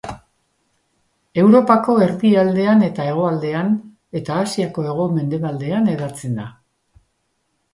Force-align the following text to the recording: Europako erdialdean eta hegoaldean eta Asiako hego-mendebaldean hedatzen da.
Europako 1.41 1.97
erdialdean 2.05 2.81
eta 2.87 3.05
hegoaldean 3.11 3.69
eta 4.21 4.39
Asiako 4.47 4.87
hego-mendebaldean 4.89 5.93
hedatzen 5.93 6.41
da. 6.41 6.49